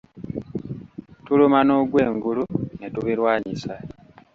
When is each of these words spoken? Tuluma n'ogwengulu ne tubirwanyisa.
Tuluma 1.25 1.59
n'ogwengulu 1.63 2.43
ne 2.79 2.87
tubirwanyisa. 2.93 3.73